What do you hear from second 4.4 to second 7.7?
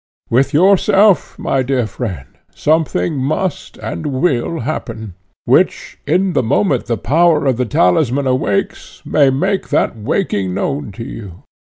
happen, which in the moment the power of the